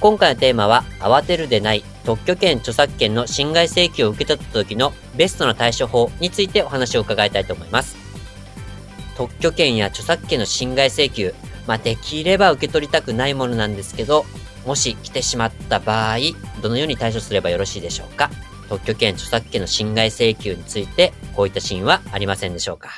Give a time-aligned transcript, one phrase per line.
[0.00, 7.96] 今回のテーマは慌てるでない特許権著作権の侵害請求を受け取った時のベストな対処法についてお話を伺いたいと思います。
[9.16, 11.34] 特許権や著作権の侵害請求
[11.66, 14.24] まあ、できれば受け取りたくないものなんですけど、
[14.66, 16.16] もし来てしまった場合、
[16.62, 18.30] どのように対処すればよろしいでしょうか？
[18.68, 22.88] 特許権、著作権の侵害請求について、こういったシーンはありませんでしょうか？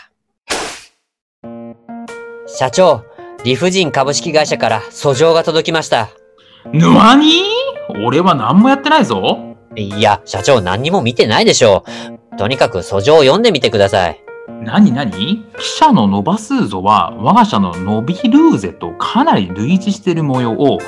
[2.46, 3.04] 社長、
[3.44, 6.08] 理不尽株式会社から訴状が届きました。
[6.72, 7.42] なに？
[8.04, 9.56] 俺は何もやってないぞ。
[9.74, 11.84] いや、社長何にも見てないでしょ
[12.34, 12.36] う。
[12.36, 14.20] とにかく訴状を読んでみてください。
[14.62, 15.10] 何何？
[15.58, 20.78] 記者のノバスーゾは我が社のノビルーゼとかなり類似している模様を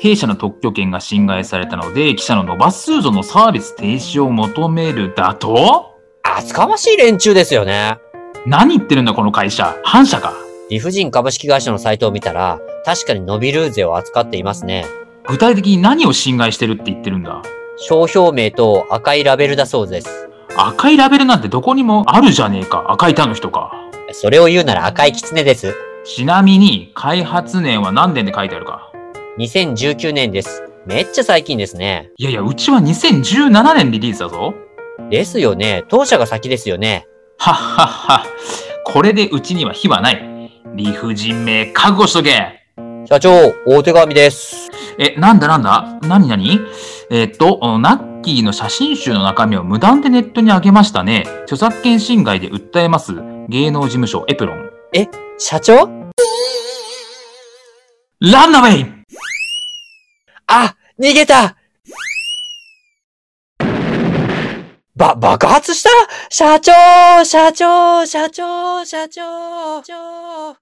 [0.00, 5.94] 弊社の特許権が侵害されたので記者のノバスーゾのサービス停止を求めるだと？
[6.22, 7.98] 厚かましい連中ですよね。
[8.46, 9.76] 何言ってるんだこの会社？
[9.84, 10.32] 反社か？
[10.70, 14.84] 理不尽株式会社のサイトを見たら確かにノビルーゼを扱っていますね。
[15.28, 17.42] 具体的に何を侵害してるって言ってるんだ？
[17.76, 20.30] 商標名と赤いラベルだそうです。
[20.56, 23.70] 赤いラベルなんてどこにもあるじゃねえか赤い他の人か
[24.12, 25.74] それを言うなら赤い狐です。
[26.04, 28.90] ちなみに開発年は何年で書いてあるか
[29.38, 30.62] ？2019年です。
[30.86, 32.10] めっちゃ最近ですね。
[32.16, 34.54] いやいやうちは2017年リリースだぞ
[35.10, 35.84] ですよね。
[35.88, 37.06] 当社が先ですよね。
[37.36, 38.24] はっはっは。
[38.84, 40.50] これでうちには火はない。
[40.74, 42.64] 理不尽名覚悟しとけ。
[43.06, 43.30] 社長、
[43.66, 44.70] お手紙です。
[45.00, 45.98] え、なんだなんだ？
[46.02, 46.60] 何何？
[47.10, 51.24] えっと、ナッキーの写真集の中身を無断でネットに上げましたね。
[51.44, 53.14] 著作権侵害で訴えます。
[53.48, 54.70] 芸能事務所エプロン。
[55.38, 55.88] 社長？
[58.20, 58.92] ランナウェイ
[60.48, 61.54] あ逃げた
[64.96, 65.90] ば、爆発した？
[66.28, 70.56] 社長社長社長社長社長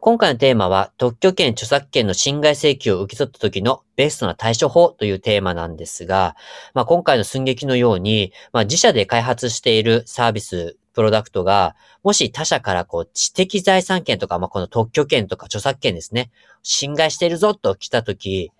[0.00, 6.36] 今回のテーマは、特許権著作権の侵害請求を受け取った時のベストな対処法というテーマなんですが、
[6.72, 16.30] まあ、今回の寸劇のように、まあ、自社で開発しているサービス、プロダクトが、もし他社からこう知的財産権とか、まあ、この特許権とか著作権ですね、
[16.62, 18.52] 侵害しているぞと来た時、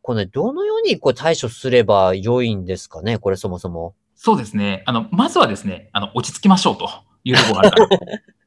[0.00, 3.94] これ、ね、どのようにこう対処すれば良いんですかねこれそもそも。
[4.14, 4.84] そうですね。
[4.86, 6.88] あの、まずはですね、あの、落ち着きましょうと
[7.24, 8.22] いうところがあるから、ね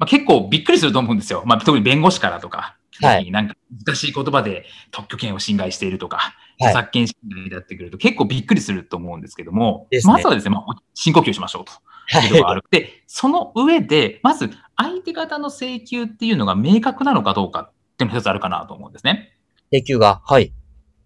[0.00, 1.42] まあ、結構びっくりすると思うんですよ。
[1.44, 3.54] まあ、特に弁護士からとか、はいなんか
[3.86, 12.64] 難しい言葉で特許権を侵害しているとか、はい著作権侵害になってくると結構びっくりすると思うんですけども、ねまずはですね、まあ、深呼吸しましょうというところがある。
[12.70, 19.32] で、その上で、まず相手方の請求っていうのが明確なのかどうかっていうのが一つあるかなと思うんですね。
[19.72, 20.52] 請求が、はい。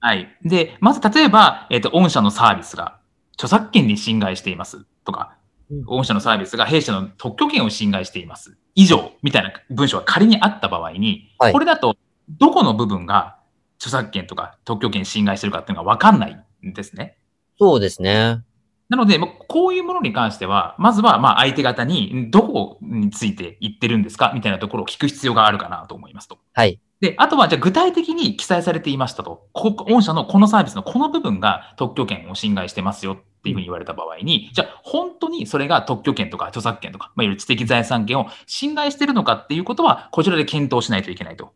[0.01, 0.29] はい。
[0.45, 2.99] で、まず例えば、えっ、と、御社のサービスが
[3.35, 5.45] 著作権に侵害していますとか、うん
[5.87, 8.59] 御社のサービスが弊社の特許権を侵害しています。
[8.75, 11.97] 以上、みたいな文章が仮にあった場合に、はいこれだと、
[12.29, 13.37] どこの部分が
[13.79, 17.17] 著作権とか特許権侵害してるかっていうのがわかんないんですね。
[17.59, 18.43] そうですね。
[18.89, 19.19] なので、
[19.49, 26.39] こういうものに関しては、まずはまあ相手方にどこについて言ってるんですかみたいなところを聞く必要があるかなと思いますと。
[26.53, 26.79] はい。
[27.01, 29.49] で、あとはじゃあ具体的に記載されていましたと。
[29.53, 41.53] こ御社のこのサービスのこの部分が特許権を侵害してますよっていうふうに言われた場合に、じゃあ本当にそれが特許権とか著作権とか、まあ、いわゆる知的財産権を侵害しているのかっていうことは、こちらで検討しないといけないと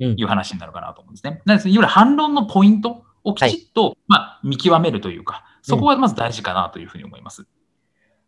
[0.00, 1.42] うんいう話になるかなと思うんですね。
[1.44, 7.46] なので、いわゆる反論のポイントをきちっと、まあ、見極めるというか、そこはまず大事かなというふうに思います。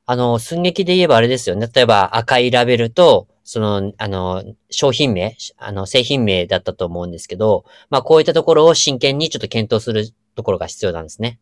[0.06, 1.68] あの、寸劇で言えばあれですよね。
[1.72, 10.04] 例えば赤いラベルと、その、あの、商品名、あの、製品名だったと思うんですけど、まあ、こういったところを真剣にちょっと検討する
[10.36, 11.40] ところが必要なんですね。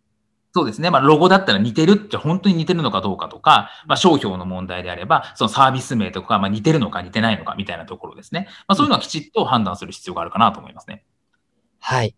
[0.54, 0.88] そうですね。
[0.88, 8.46] まあ、ロゴだったら似てるって本当に似てるのかどうかとか、まあ、商標の問題であれば、そのサービス名とか、まあ、似てるのか似てないのかみたいなところですね。
[8.66, 11.04] まあ、そういうのはきちっと判断する必要があるかなと思いますね。
[11.78, 12.14] はい。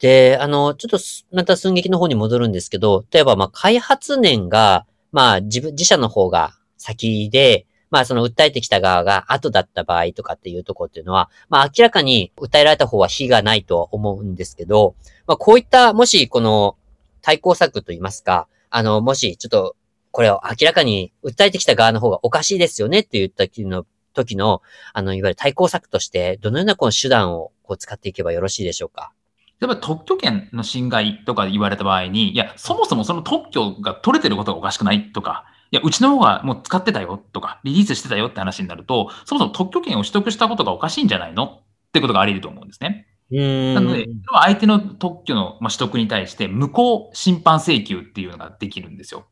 [0.00, 14.94] で、あの、ちょっとす、また寸劇の方に戻るんですけど、例えば、まあ、開発年が、まあ、自分、自社の方が先で、まあ、その訴えてきた側が後だった場合とかっていうとこっていうのは、まあ、明らかに訴えられた方は非がないとは思うんですけど、
[15.26, 16.76] まあ、こういった、もし、この、
[17.20, 19.76] 対抗策といいますか、あの、もし、ちょっと、
[20.10, 24.62] これを明らかに訴えてきた側の方がおかしいですよねって言った時の、時の、
[24.92, 29.12] あの、いわゆる対抗策として、どのようなこの手段をこう使っていけばよろしいでしょうか？
[29.60, 41.44] 例えば特許権の侵害とか言われた場合に、いや、そもそもその特許が取れてることがおかしくないとか、いや、うちの方がもう使ってたよとか、リリースしてたよって話になると、そもそも特許権を取得したことがおかしいんじゃないの？
[41.44, 43.06] ってことがあり得ると思うんですね。
[43.30, 49.26] なので、相手の特許の取得に対して無効審判請求っていうのができるんですよ。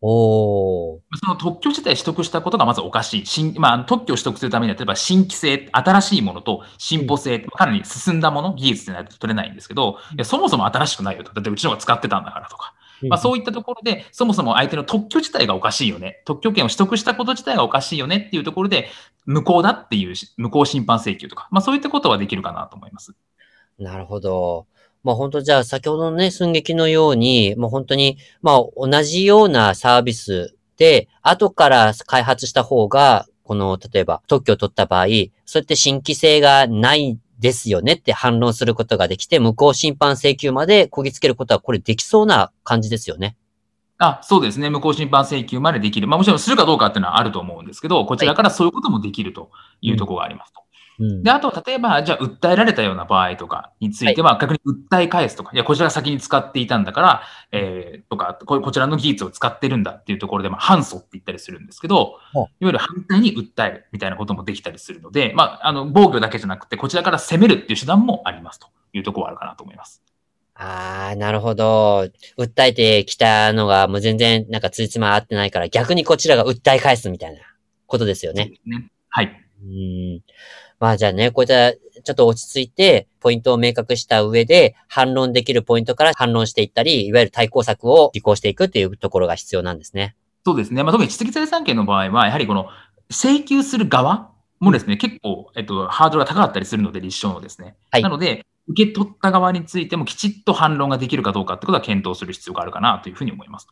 [0.00, 3.26] おその特許自体取得したことがまずおかしい。
[3.26, 11.32] 新まあ、特許を取得するためには、例えば新規性、新しいものと進歩性、かなり進んだもの、技術でないと取れないんですけど、いやそもそも新しくないよと。
[11.32, 12.74] だってうちの方が使ってたんだからとか。
[13.02, 16.22] まあ、そういったところで、そもそも相手の特許自体がおかしいよね。
[16.24, 18.88] 特許権を取得したこと自体がおかしいよねっていうところで、
[19.26, 23.14] 無効だっていう、無効審判請求とか、まあそういったことはできるかなと思います。
[23.78, 24.66] なるほど。
[25.04, 35.06] まあ本当じゃあ先ほどのね、寸劇のように、もう本当に、まあ同じようなサービスで、後から開発した方が、この、例えば特許を取った場合、
[35.46, 43.36] そうやって新規性がないですよねって反論することができて、無効審判請求までこぎつけることはこれできそうな感じですよね。
[43.98, 44.70] あ、そうですね。
[44.70, 46.06] 無効審判請求までできる。
[46.06, 49.50] まあもちろんするかどうかっていうのはあると思うんですけど、こちらからそういうこともできると
[49.80, 50.62] いうところがありますと。
[50.98, 57.22] で、あと、例えば、じゃあ、訴えられたような場合とかについては、逆に訴え返すとか、いや、こちらが先に使っていたんだから、
[57.52, 70.02] えー、とかこ、こちらの技術を使ってるんだっていうところで、まあ、反訴って言ったりするんですけど、いわゆる反対に訴えるみたいなこともできたりするので、まあ、あの、防御だけじゃなくて、こちらから攻めるっていう手段もありますというところはあるかなと思います。
[70.56, 72.08] ああ、なるほど。
[72.36, 77.40] 訴えてきたのがもう全然なんかついつま合ってないから逆にこちらが訴え返すみたいな
[77.86, 78.50] ことですよね。
[78.66, 79.47] ねはい。
[79.62, 80.22] うん
[80.78, 90.14] まあじゃあね、こういったちょっと落ち着いて、ポイントを明確した上で、反論できるポイントから反論していったり、いわゆる対抗策を履行していくっていうところが必要なんですね。
[90.46, 90.82] そうですね。
[90.82, 92.68] まあ、特に知的財産権の場合は、やはりこの
[93.10, 97.76] 請求する側もですね、結構、えっと、ハードルが高かったりするので、立証のですね。
[97.90, 103.66] はい、なので、受け取った側についてもきちっと反論ができるかどうかってことは検討する必要があるかなというふうに思います。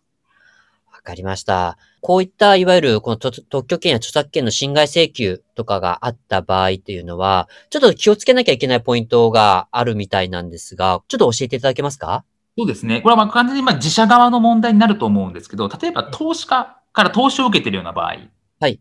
[1.06, 1.78] かりました。
[2.02, 12.24] こういった、いわゆる、この特許権や著作権の侵害請求とかがあった場合っていうのは、ちょっと気をつけなきゃいけないポイントがあるみたいなんですが、ちょっと教えていただけますか？
[12.58, 13.00] そうですね。
[13.00, 18.28] これはまあ完全にまあ自社側の問題になると思うんですけど、例えば投資家から投資を受けているような場合で、
[18.60, 18.80] はい、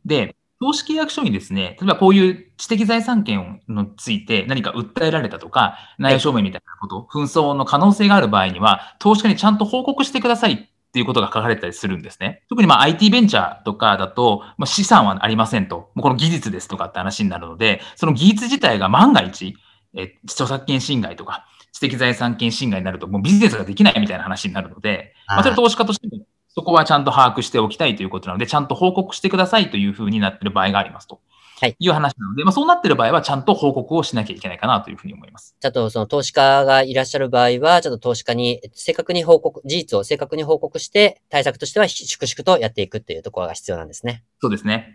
[0.62, 12.44] 投資契約書にですね、例えばこういう知的財産権について何か訴えられたとか、内容証明みたいなこと、紛争の可能性がある場合には、投資家にちゃんと報告してくださいっていうことが書かれたりするんですね。
[12.48, 15.90] 特にまあ IT ベンチャーとかだと、まあ、資産はありませんと。
[15.94, 19.58] もうこの技術ですとかって話になるので、その技術自体が万が一、
[19.94, 31.20] え著作権侵害とか、知的財産権侵害になると、もうビジネスができないみたいな話になるので、まあ、それ投資家としても、そこはちゃんと把握しておきたいということなので、ちゃんと報告してくださいというふうになっている場合がありますと。
[31.62, 31.76] はい。
[31.80, 35.56] いう話なので、まあそうなってる場合はちゃんと報告をしなきゃいけないかなというふうに思います。
[35.60, 44.24] ちょっとその投資家がいらっしゃる場合は、ちょっと投資家に正確に報告、事実を正確に報告して、対策としては粛々とやっていくっていうところが必要なんですね。
[44.42, 44.94] そうですね。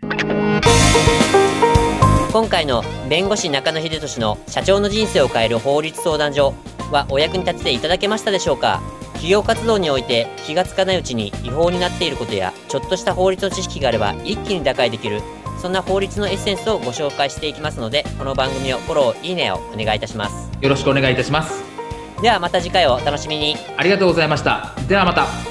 [2.31, 6.53] 今回の弁護士中野秀俊の社長の人生を変える法律相談所
[6.89, 8.81] はお役に立てていただけましたでしょうか？
[9.13, 15.21] 企業活動において気がつかないうちに違法になっていることやちょっとした法律の知識があれば一気に打開できる
[15.61, 20.49] そんな法律のエッセンスをご紹介していきますので、この番組をフォロー、いいねをお願いいたします。
[20.59, 21.63] よろしくお願いいたします。
[22.21, 23.55] ではまた次回をお楽しみに。
[23.77, 24.73] ありがとうございました。
[24.87, 25.50] ではまた。